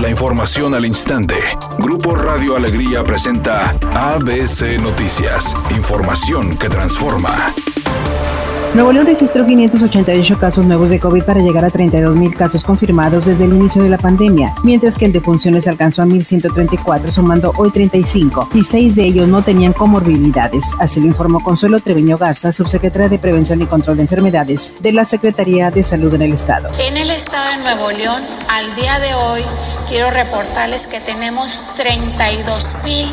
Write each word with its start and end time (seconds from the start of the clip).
La 0.00 0.08
información 0.08 0.76
al 0.76 0.86
instante. 0.86 1.34
Grupo 1.80 2.14
Radio 2.14 2.56
Alegría 2.56 3.02
presenta 3.02 3.70
ABC 3.94 4.80
Noticias. 4.80 5.56
Información 5.76 6.56
que 6.56 6.68
transforma. 6.68 7.52
Nuevo 8.74 8.92
León 8.92 9.06
registró 9.06 9.44
588 9.44 10.38
casos 10.38 10.64
nuevos 10.64 10.90
de 10.90 11.00
COVID 11.00 11.24
para 11.24 11.40
llegar 11.40 11.64
a 11.64 11.70
32.000 11.70 12.36
casos 12.36 12.62
confirmados 12.62 13.26
desde 13.26 13.46
el 13.46 13.54
inicio 13.54 13.82
de 13.82 13.88
la 13.88 13.98
pandemia, 13.98 14.54
mientras 14.62 14.96
que 14.96 15.06
el 15.06 15.12
de 15.12 15.20
funciones 15.20 15.66
alcanzó 15.66 16.02
a 16.02 16.04
1.134, 16.06 17.10
sumando 17.10 17.52
hoy 17.56 17.70
35, 17.70 18.50
y 18.54 18.62
seis 18.62 18.94
de 18.94 19.04
ellos 19.04 19.26
no 19.26 19.42
tenían 19.42 19.72
comorbilidades. 19.72 20.74
Así 20.78 21.00
lo 21.00 21.06
informó 21.06 21.42
Consuelo 21.42 21.80
Treviño 21.80 22.18
Garza, 22.18 22.52
subsecretaria 22.52 23.08
de 23.08 23.18
Prevención 23.18 23.60
y 23.62 23.66
Control 23.66 23.96
de 23.96 24.02
Enfermedades 24.02 24.74
de 24.80 24.92
la 24.92 25.04
Secretaría 25.04 25.70
de 25.72 25.82
Salud 25.82 26.14
en 26.14 26.22
el 26.22 26.34
Estado. 26.34 26.68
En 26.78 26.96
el 26.96 27.10
Estado 27.10 27.56
de 27.56 27.64
Nuevo 27.64 27.90
León, 27.90 28.22
al 28.48 28.76
día 28.76 28.98
de 29.00 29.14
hoy, 29.14 29.40
quiero 29.88 30.10
reportarles 30.10 30.86
que 30.86 31.00
tenemos 31.00 31.64
32.000 31.76 33.08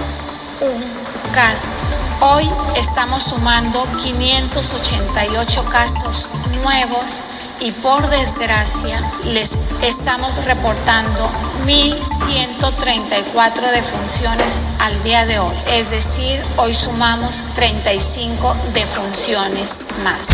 casos. 1.34 1.98
Hoy 2.20 2.50
estamos 2.76 3.24
sumando 3.24 3.88
588 4.04 5.66
casos 5.66 6.30
nuevos 6.62 7.22
y 7.60 7.72
por 7.72 8.10
desgracia 8.10 9.02
les 9.26 9.52
estamos 9.84 10.46
reportando 10.46 11.30
1.134 11.66 13.72
defunciones 13.72 14.60
al 14.80 15.04
día 15.04 15.26
de 15.26 15.40
hoy. 15.40 15.54
Es 15.72 15.90
decir, 15.90 16.40
hoy 16.58 16.74
sumamos 16.74 17.44
35 17.56 18.56
defunciones 18.74 19.76
más. 20.04 20.28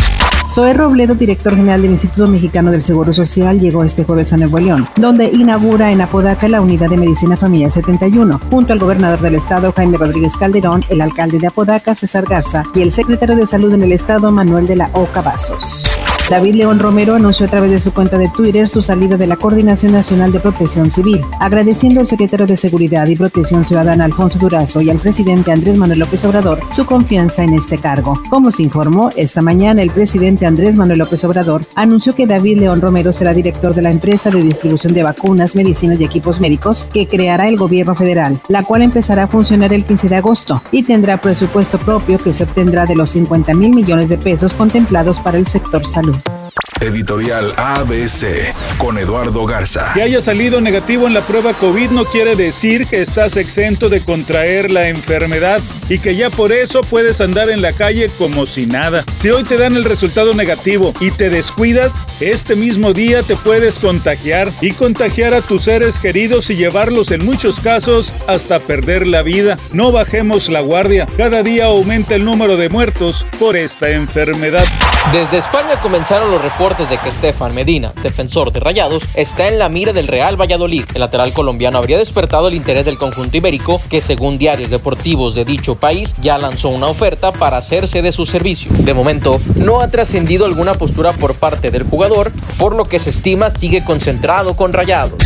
Zoe 0.50 0.74
Robledo, 0.74 1.14
director 1.14 1.56
general 1.56 1.80
del 1.80 1.92
Instituto 1.92 2.26
Mexicano 2.26 2.70
del 2.70 2.82
Seguro 2.82 3.14
Social, 3.14 3.58
llegó 3.58 3.84
este 3.84 4.04
jueves 4.04 4.34
a 4.34 4.36
Nuevo 4.36 4.58
León, 4.58 4.86
donde 4.96 5.24
inaugura 5.24 5.90
en 5.92 6.02
Apodaca 6.02 6.46
la 6.46 6.60
unidad 6.60 6.90
de 6.90 6.98
medicina 6.98 7.38
familiar 7.38 7.70
71, 7.70 8.38
junto 8.50 8.74
al 8.74 8.78
gobernador 8.78 9.20
del 9.20 9.36
estado, 9.36 9.72
Jaime 9.72 9.96
Rodríguez 9.96 10.36
Calderón, 10.36 10.84
el 10.90 11.00
alcalde 11.00 11.38
de 11.38 11.46
Apodaca, 11.46 11.94
César 11.94 12.26
Garza, 12.26 12.64
y 12.74 12.82
el 12.82 12.92
secretario 12.92 13.36
de 13.36 13.46
Salud 13.46 13.72
en 13.72 13.82
el 13.82 13.92
estado, 13.92 14.30
Manuel 14.30 14.66
de 14.66 14.76
la 14.76 14.90
Oca 14.92 15.22
Vasos. 15.22 15.84
David 16.30 16.54
León 16.54 16.78
Romero 16.78 17.14
anunció 17.14 17.44
a 17.44 17.48
través 17.48 17.70
de 17.70 17.80
su 17.80 17.92
cuenta 17.92 18.16
de 18.16 18.28
Twitter 18.28 18.68
su 18.68 18.80
salida 18.80 19.16
de 19.16 19.26
la 19.26 19.36
Coordinación 19.36 19.92
Nacional 19.92 20.32
de 20.32 20.40
Protección 20.40 20.90
Civil, 20.90 21.20
agradeciendo 21.40 22.00
al 22.00 22.06
secretario 22.06 22.46
de 22.46 22.56
Seguridad 22.56 23.06
y 23.06 23.16
Protección 23.16 23.64
Ciudadana 23.64 24.04
Alfonso 24.04 24.38
Durazo 24.38 24.80
y 24.80 24.88
al 24.88 24.98
presidente 24.98 25.52
Andrés 25.52 25.76
Manuel 25.76 25.98
López 25.98 26.24
Obrador 26.24 26.60
su 26.70 26.86
confianza 26.86 27.42
en 27.42 27.52
este 27.52 27.76
cargo. 27.76 28.22
Como 28.30 28.50
se 28.50 28.62
informó, 28.62 29.10
esta 29.16 29.42
mañana 29.42 29.82
el 29.82 29.90
presidente 29.90 30.46
Andrés 30.46 30.74
Manuel 30.74 31.00
López 31.00 31.22
Obrador 31.24 31.66
anunció 31.74 32.14
que 32.14 32.26
David 32.26 32.60
León 32.60 32.80
Romero 32.80 33.12
será 33.12 33.34
director 33.34 33.74
de 33.74 33.82
la 33.82 33.90
empresa 33.90 34.30
de 34.30 34.42
distribución 34.42 34.94
de 34.94 35.02
vacunas, 35.02 35.54
medicinas 35.54 36.00
y 36.00 36.04
equipos 36.04 36.40
médicos 36.40 36.88
que 36.92 37.06
creará 37.06 37.48
el 37.48 37.58
gobierno 37.58 37.94
federal, 37.94 38.40
la 38.48 38.62
cual 38.62 38.82
empezará 38.82 39.24
a 39.24 39.28
funcionar 39.28 39.74
el 39.74 39.84
15 39.84 40.08
de 40.08 40.16
agosto 40.16 40.62
y 40.70 40.82
tendrá 40.82 41.20
presupuesto 41.20 41.78
propio 41.78 42.18
que 42.18 42.32
se 42.32 42.44
obtendrá 42.44 42.86
de 42.86 42.96
los 42.96 43.10
50 43.10 43.52
mil 43.54 43.74
millones 43.74 44.08
de 44.08 44.16
pesos 44.16 44.54
contemplados 44.54 45.20
para 45.20 45.36
el 45.36 45.46
sector 45.46 45.86
salud. 45.86 46.11
Mundo. 46.12 46.71
Editorial 46.82 47.54
ABC 47.56 48.52
con 48.76 48.98
Eduardo 48.98 49.46
Garza. 49.46 49.92
Que 49.94 50.02
haya 50.02 50.20
salido 50.20 50.60
negativo 50.60 51.06
en 51.06 51.14
la 51.14 51.20
prueba 51.20 51.52
COVID 51.54 51.90
no 51.90 52.04
quiere 52.04 52.34
decir 52.34 52.88
que 52.88 53.00
estás 53.00 53.36
exento 53.36 53.88
de 53.88 54.04
contraer 54.04 54.72
la 54.72 54.88
enfermedad 54.88 55.60
y 55.88 56.00
que 56.00 56.16
ya 56.16 56.28
por 56.28 56.50
eso 56.50 56.80
puedes 56.80 57.20
andar 57.20 57.50
en 57.50 57.62
la 57.62 57.72
calle 57.72 58.08
como 58.18 58.46
si 58.46 58.66
nada. 58.66 59.04
Si 59.18 59.30
hoy 59.30 59.44
te 59.44 59.58
dan 59.58 59.76
el 59.76 59.84
resultado 59.84 60.34
negativo 60.34 60.92
y 60.98 61.12
te 61.12 61.30
descuidas, 61.30 61.94
este 62.18 62.56
mismo 62.56 62.92
día 62.92 63.22
te 63.22 63.36
puedes 63.36 63.78
contagiar 63.78 64.52
y 64.60 64.72
contagiar 64.72 65.34
a 65.34 65.40
tus 65.40 65.62
seres 65.62 66.00
queridos 66.00 66.50
y 66.50 66.56
llevarlos 66.56 67.12
en 67.12 67.24
muchos 67.24 67.60
casos 67.60 68.12
hasta 68.26 68.58
perder 68.58 69.06
la 69.06 69.22
vida. 69.22 69.56
No 69.72 69.92
bajemos 69.92 70.48
la 70.48 70.60
guardia. 70.60 71.06
Cada 71.16 71.44
día 71.44 71.66
aumenta 71.66 72.16
el 72.16 72.24
número 72.24 72.56
de 72.56 72.68
muertos 72.68 73.24
por 73.38 73.56
esta 73.56 73.90
enfermedad. 73.90 74.64
Desde 75.12 75.38
España 75.38 75.80
comenzaron 75.80 76.30
los 76.30 76.42
reportes 76.42 76.71
de 76.78 76.96
que 76.96 77.10
Estefan 77.10 77.54
Medina, 77.54 77.92
defensor 78.02 78.50
de 78.50 78.58
Rayados, 78.58 79.02
está 79.14 79.46
en 79.46 79.58
la 79.58 79.68
mira 79.68 79.92
del 79.92 80.06
Real 80.06 80.40
Valladolid. 80.40 80.84
El 80.94 81.00
lateral 81.00 81.30
colombiano 81.34 81.76
habría 81.76 81.98
despertado 81.98 82.48
el 82.48 82.54
interés 82.54 82.86
del 82.86 82.96
conjunto 82.96 83.36
ibérico, 83.36 83.78
que 83.90 84.00
según 84.00 84.38
diarios 84.38 84.70
deportivos 84.70 85.34
de 85.34 85.44
dicho 85.44 85.74
país 85.74 86.14
ya 86.22 86.38
lanzó 86.38 86.70
una 86.70 86.86
oferta 86.86 87.30
para 87.30 87.58
hacerse 87.58 88.00
de 88.00 88.10
su 88.10 88.24
servicio. 88.24 88.72
De 88.72 88.94
momento, 88.94 89.38
no 89.56 89.82
ha 89.82 89.88
trascendido 89.88 90.46
alguna 90.46 90.72
postura 90.72 91.12
por 91.12 91.34
parte 91.34 91.70
del 91.70 91.82
jugador, 91.82 92.32
por 92.56 92.74
lo 92.74 92.84
que 92.84 92.98
se 92.98 93.10
estima 93.10 93.50
sigue 93.50 93.84
concentrado 93.84 94.56
con 94.56 94.72
Rayados. 94.72 95.22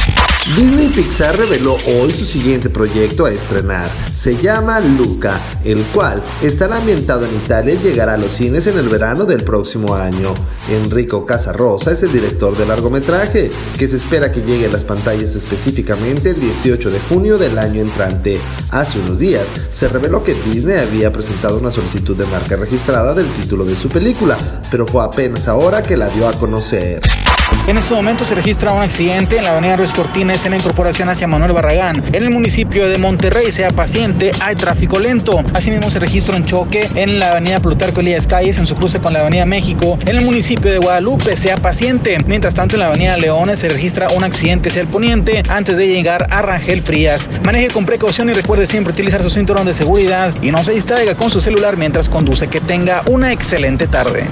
Disney 0.55 0.87
Pixar 0.89 1.37
reveló 1.37 1.77
hoy 2.01 2.15
su 2.15 2.25
siguiente 2.25 2.71
proyecto 2.71 3.25
a 3.25 3.33
estrenar. 3.33 3.91
Se 4.15 4.41
llama 4.41 4.79
Luca, 4.79 5.41
el 5.65 5.83
cual 5.87 6.23
estará 6.41 6.77
ambientado 6.77 7.27
en 7.27 7.35
Italia 7.35 7.75
y 7.75 7.79
llegará 7.79 8.15
a 8.15 8.17
los 8.17 8.31
cines 8.31 8.65
en 8.69 8.79
el 8.79 8.89
verano 8.89 9.25
del 9.25 9.43
próximo 9.43 9.97
año. 9.97 10.35
Enrico 10.71 11.27
Casarosa 11.37 11.93
es 11.93 12.03
el 12.03 12.13
director 12.13 12.57
del 12.57 12.69
largometraje, 12.69 13.51
que 13.77 13.89
se 13.89 13.97
espera 13.97 14.33
que 14.33 14.41
llegue 14.41 14.65
a 14.65 14.71
las 14.71 14.87
pantallas 14.87 15.35
específicamente 15.35 16.31
el 16.31 16.41
18 16.41 16.91
de 16.91 16.99
junio 16.99 17.37
del 17.37 17.59
año 17.59 17.83
entrante. 17.83 18.39
Hace 18.71 18.99
unos 18.99 19.19
días 19.19 19.47
se 19.71 19.89
reveló 19.89 20.25
que 20.25 20.35
Disney 20.35 20.79
había 20.79 21.13
presentado 21.13 21.59
una 21.59 21.71
solicitud 21.71 22.17
de 22.17 22.27
marca 22.27 22.57
registrada 22.57 23.15
del 23.15 23.27
título 23.29 23.65
de 23.65 23.77
su 23.77 23.89
película, 23.89 24.37
pero 24.71 24.87
fue 24.87 25.05
apenas 25.05 25.47
ahora 25.47 25.83
que 25.83 25.97
la 25.97 26.09
dio 26.09 26.29
a 26.29 26.33
conocer. 26.33 27.01
En 27.67 27.79
este 27.79 27.95
momento 27.95 28.25
se 28.25 28.35
registra 28.35 28.73
un 28.73 28.83
accidente 28.83 29.39
en 29.39 29.45
la 29.45 29.51
avenida 29.51 29.77
Ruiz 29.77 29.91
Cortines 29.91 30.45
en 30.45 30.53
la 30.53 30.57
incorporación 30.57 31.09
hacia 31.09 31.27
Manuel 31.27 31.53
Barragán. 31.53 32.05
En 32.13 32.23
el 32.23 32.31
municipio 32.31 32.89
de 32.89 32.97
Monterrey, 32.97 33.51
sea 33.51 33.71
paciente, 33.71 34.31
hay 34.41 34.55
tráfico 34.55 35.01
lento. 35.01 35.43
Asimismo 35.53 35.91
se 35.91 35.99
registra 35.99 36.37
un 36.37 36.45
choque 36.45 36.89
en 36.95 37.19
la 37.19 37.31
avenida 37.31 37.59
Plutarco 37.59 38.01
Elías 38.01 38.29
Calles 38.29 38.59
en 38.59 38.67
su 38.67 38.77
cruce 38.77 39.01
con 39.01 39.13
la 39.13 39.21
avenida 39.21 39.47
México. 39.47 39.99
En 40.03 40.17
el 40.17 40.25
municipio 40.25 40.71
de 40.71 40.79
Guadalupe, 40.79 41.37
sea 41.37 41.57
paciente. 41.57 42.19
Mientras 42.27 42.55
tanto 42.55 42.77
en 42.77 42.81
la 42.81 42.87
avenida 42.87 43.17
Leones 43.17 43.59
se 43.59 43.69
registra 43.69 44.09
un 44.17 44.23
accidente 44.23 44.69
hacia 44.69 44.83
el 44.83 44.89
poniente 44.89 45.43
antes 45.49 45.77
de 45.77 45.89
llegar 45.89 46.27
a 46.31 46.43
Rangel 46.43 46.83
Frías. 46.83 47.29
Maneje 47.45 47.69
con 47.69 47.85
precaución 47.85 48.29
y 48.29 48.33
recuerde 48.57 48.73
siempre 48.73 48.93
utilizar 48.95 49.23
su 49.23 49.29
cinturón 49.29 49.67
de 49.67 49.75
seguridad 49.75 50.35
y 50.41 50.51
no 50.51 50.65
se 50.65 50.73
distraiga 50.73 51.15
con 51.15 51.31
su 51.31 51.43
celular 51.43 51.77
mientras 51.77 52.09
conduce. 52.09 52.49
Que 52.49 52.59
tenga 52.59 53.03
una 53.11 53.31
excelente 53.31 53.87
tarde. 53.87 54.27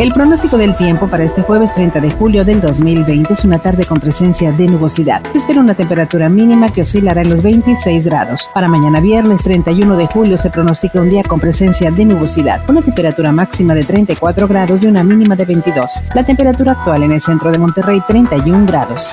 El 0.00 0.12
pronóstico 0.12 0.58
del 0.58 0.76
tiempo 0.76 1.06
para 1.08 1.22
este 1.22 1.42
jueves 1.42 1.72
30 1.74 2.00
de 2.00 2.10
julio 2.10 2.44
del 2.44 2.60
2020 2.60 3.32
es 3.32 3.44
una 3.44 3.60
tarde 3.60 3.84
con 3.84 4.00
presencia 4.00 4.50
de 4.50 4.66
nubosidad. 4.66 5.22
Se 5.30 5.38
espera 5.38 5.60
una 5.60 5.74
temperatura 5.74 6.28
mínima 6.28 6.68
que 6.72 6.82
oscilará 6.82 7.22
en 7.22 7.30
los 7.30 7.42
26 7.42 8.06
grados. 8.06 8.50
Para 8.52 8.66
mañana 8.66 8.98
viernes 8.98 9.44
31 9.44 9.96
de 9.96 10.06
julio 10.06 10.36
se 10.36 10.50
pronostica 10.50 11.00
un 11.00 11.10
día 11.10 11.22
con 11.22 11.38
presencia 11.38 11.92
de 11.92 12.04
nubosidad, 12.04 12.68
una 12.68 12.82
temperatura 12.82 13.30
máxima 13.30 13.74
de 13.74 13.84
34 13.84 14.48
grados 14.48 14.82
y 14.82 14.86
una 14.86 15.04
mínima 15.04 15.36
de 15.36 15.44
22. 15.44 15.86
La 16.14 16.24
temperatura 16.24 16.72
actual 16.72 17.04
en 17.04 17.12
el 17.12 17.20
centro 17.20 17.52
de 17.52 17.58
Monterrey 17.58 18.02
31 18.08 18.66
grados. 18.66 19.12